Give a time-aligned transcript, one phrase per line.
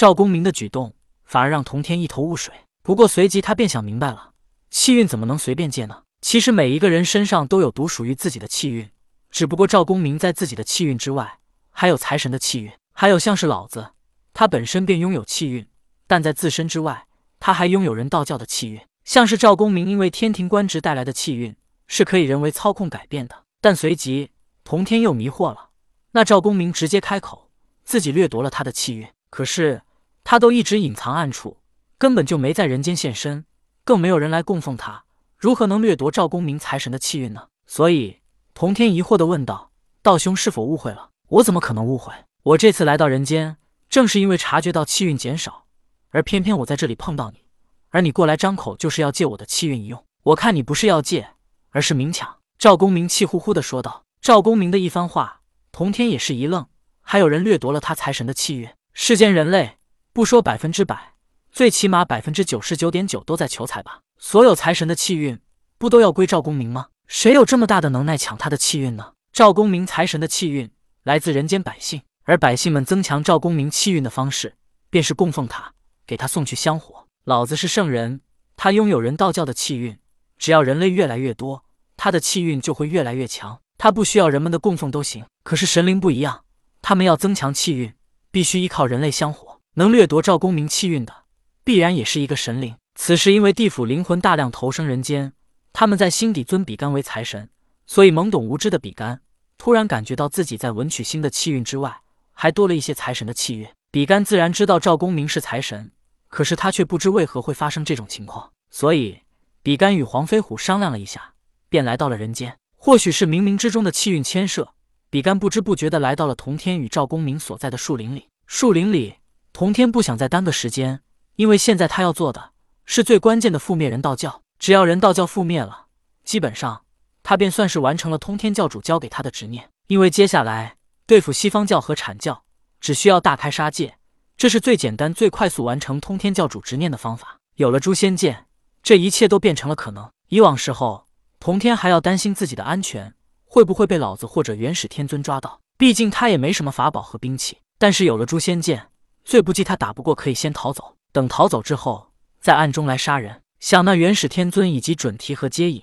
[0.00, 2.54] 赵公明的举动反而让童天一头雾水。
[2.82, 4.32] 不过随即他便想明白了，
[4.70, 6.04] 气运怎么能随便借呢？
[6.22, 8.88] 其实每一个人身上都有独属于自己的气运，
[9.30, 11.40] 只不过赵公明在自己的气运之外，
[11.70, 13.90] 还有财神的气运，还有像是老子，
[14.32, 15.66] 他本身便拥有气运，
[16.06, 17.06] 但在自身之外，
[17.38, 18.80] 他还拥有人道教的气运。
[19.04, 21.54] 像是赵公明因为天庭官职带来的气运，
[21.86, 23.44] 是可以人为操控改变的。
[23.60, 24.30] 但随即
[24.64, 25.68] 童天又迷惑了，
[26.12, 27.50] 那赵公明直接开口，
[27.84, 29.82] 自己掠夺了他的气运，可是
[30.24, 31.58] 他都一直隐藏暗处，
[31.98, 33.44] 根本就没在人间现身，
[33.84, 35.04] 更没有人来供奉他。
[35.36, 37.48] 如何能掠夺赵公明财神的气运呢？
[37.66, 38.20] 所以，
[38.52, 39.70] 童天疑惑的问道
[40.02, 41.10] ：“道兄是否误会了？
[41.28, 42.12] 我怎么可能误会？
[42.42, 43.56] 我这次来到人间，
[43.88, 45.64] 正是因为察觉到气运减少，
[46.10, 47.44] 而偏偏我在这里碰到你，
[47.88, 50.04] 而你过来张口就是要借我的气运一用。
[50.22, 51.30] 我看你不是要借，
[51.70, 54.04] 而是明抢。”赵公明气呼呼的说道。
[54.20, 55.40] 赵公明的一番话，
[55.72, 56.66] 童天也是一愣。
[57.00, 58.68] 还有人掠夺了他财神的气运？
[58.92, 59.78] 世间人类，
[60.12, 61.14] 不说百分之百，
[61.52, 64.00] 最起码百分之九十九点九都在求财吧。
[64.18, 65.38] 所有财神的气运
[65.78, 66.88] 不都要归赵公明吗？
[67.06, 69.12] 谁有这么大的能耐抢他的气运呢？
[69.32, 70.68] 赵公明财神的气运
[71.04, 74.56] 来自人间百姓，而百姓们增强赵公明气运的方式
[74.90, 77.06] 便是供奉他，给他送去香火。
[77.24, 78.20] 老子是圣人，
[78.56, 79.96] 他拥有人道教的气运，
[80.38, 81.64] 只要人类越来越多，
[81.96, 83.60] 他的气运就会越来越强。
[83.78, 85.24] 他不需要人们的供奉都行。
[85.44, 86.44] 可是神灵不一样，
[86.82, 87.94] 他们要增强气运，
[88.30, 89.49] 必须依靠人类香火。
[89.74, 91.14] 能掠夺赵公明气运的，
[91.62, 92.74] 必然也是一个神灵。
[92.96, 95.32] 此时，因为地府灵魂大量投生人间，
[95.72, 97.48] 他们在心底尊比干为财神，
[97.86, 99.20] 所以懵懂无知的比干
[99.56, 102.00] 突然感觉到自己在文曲星的气运之外，
[102.32, 103.68] 还多了一些财神的气运。
[103.92, 105.92] 比干自然知道赵公明是财神，
[106.28, 109.20] 可是他却不知为何会发生这种情况，所以
[109.62, 111.34] 比干与黄飞虎商量了一下，
[111.68, 112.56] 便来到了人间。
[112.76, 114.72] 或许是冥冥之中的气运牵涉，
[115.10, 118.28] 比干不知不觉的来到了童天与赵公明所在的树林里。
[118.46, 119.16] 树林里，
[119.60, 121.02] 童天不想再耽搁时间，
[121.36, 122.52] 因为现在他要做的。
[122.86, 125.88] 是最关键的覆灭人道教，只要人道教覆灭了，
[126.24, 126.86] 基本上
[127.22, 129.68] 他便算是完成了通天教主交给他的执念。
[129.88, 132.42] 因为接下来对付西方教和阐教，
[132.80, 133.98] 只需要大开杀戒，
[134.38, 137.36] 这是最简单、最快速完成通天教主执念的方法。
[137.56, 138.46] 有了诛仙剑，
[138.82, 140.10] 这一切都变成了可能。
[140.30, 141.06] 以往时候，
[141.38, 143.14] 童天还要担心自己的安全
[143.44, 147.58] 会不会被老子或者元始天尊抓到，毕竟他也没什么法宝和兵器。
[147.78, 148.86] 但是有了诛仙剑，
[149.24, 150.96] 最不济他打不过，可以先逃走。
[151.12, 152.10] 等逃走之后。
[152.40, 155.82] 在暗中来杀人，想那元始天尊以及准提和接引，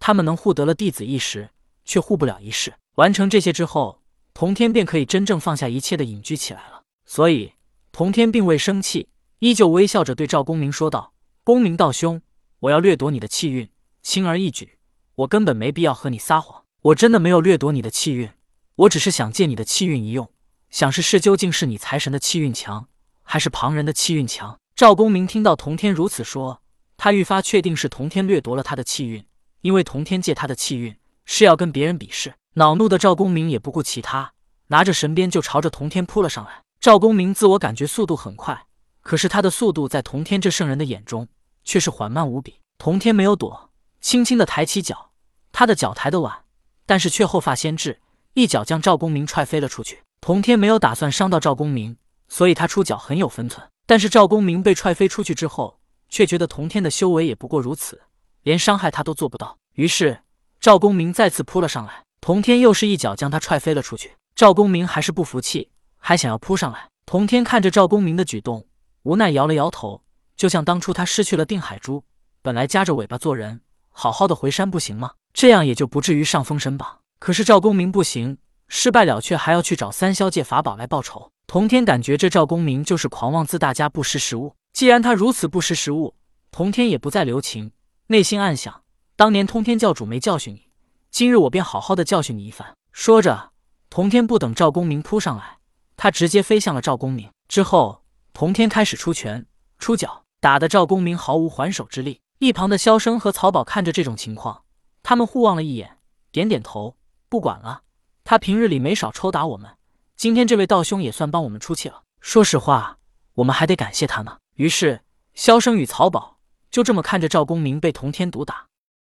[0.00, 1.50] 他们能护得了弟子一时，
[1.84, 2.72] 却护不了一世。
[2.94, 4.00] 完成这些之后，
[4.32, 6.84] 童天便可以真正放下一切的隐居起来了。
[7.04, 7.52] 所以，
[7.92, 9.08] 童天并未生气，
[9.40, 11.12] 依旧微笑着对赵公明说道
[11.44, 12.22] ：“公明道兄，
[12.60, 13.68] 我要掠夺你的气运，
[14.02, 14.78] 轻而易举。
[15.16, 18.30] 我根本没必要和你撒谎，我真的没有掠夺你的气运，
[18.76, 20.30] 我只是想借你的气运一用，
[20.70, 22.88] 想试试究竟是你财神的气运强，
[23.22, 26.62] 还是旁人的气运强。”赵公明听到童天如此说，
[26.96, 29.24] 他愈发确定是童天掠夺了他的气运，
[29.62, 32.34] 因为童天借他的气运是要跟别人比试。
[32.54, 34.32] 恼怒的赵公明也不顾其他，
[34.68, 36.62] 拿着神鞭就朝着童天扑了上来。
[36.80, 38.66] 赵公明自我感觉速度很快，
[39.00, 41.26] 可是他的速度在童天这圣人的眼中
[41.64, 42.60] 却是缓慢无比。
[42.78, 43.70] 童天没有躲，
[44.00, 45.10] 轻轻的抬起脚，
[45.50, 46.44] 他的脚抬得晚，
[46.86, 48.00] 但是却后发先至，
[48.34, 50.02] 一脚将赵公明踹飞了出去。
[50.20, 51.96] 童天没有打算伤到赵公明，
[52.28, 53.66] 所以他出脚很有分寸。
[53.86, 58.02] 但是赵公明被踹飞出去之后，却觉得童天的修为也不过如此，
[58.42, 59.56] 连伤害他都做不到。
[59.74, 60.20] 于是
[60.60, 64.12] 赵公明再次扑了上来，童天又是一脚将他踹飞了出去。
[64.34, 66.88] 赵公明还是不服气，还想要扑上来。
[67.06, 68.66] 童天看着赵公明的举动，
[69.04, 70.02] 无奈摇了摇头，
[70.36, 72.04] 就像当初他失去了定海珠，
[72.42, 75.12] 本来夹着尾巴做人，好好的回山不行吗？
[75.32, 76.98] 这样也就不至于上封神榜。
[77.18, 81.30] 可是赵公明不行，失败了却还要去找三霄界法宝来报仇。
[81.46, 84.54] 童天感觉这赵公明就是狂妄自大加不识时务。
[84.72, 86.14] 既然他如此不识时务，
[86.50, 87.72] 童天也不再留情，
[88.08, 88.82] 内心暗想：
[89.16, 90.68] 当年通天教主没教训你，
[91.10, 92.76] 今日我便好好的教训你一番。
[92.92, 93.50] 说着，
[93.90, 95.58] 童天不等赵公明扑上来，
[95.96, 97.30] 他直接飞向了赵公明。
[97.48, 99.46] 之后，童天开始出拳
[99.78, 102.20] 出脚，打得赵公明毫无还手之力。
[102.38, 104.62] 一旁的萧生和曹宝看着这种情况，
[105.02, 105.98] 他们互望了一眼，
[106.30, 106.96] 点点头，
[107.28, 107.82] 不管了。
[108.30, 109.70] 他平日里没少抽打我们。
[110.14, 112.02] 今天这位道兄也算帮我们出气了。
[112.20, 112.98] 说实话，
[113.36, 114.36] 我们还得感谢他呢。
[114.56, 115.00] 于是，
[115.32, 116.36] 萧生与曹宝
[116.70, 118.66] 就这么看着赵公明被同天毒打，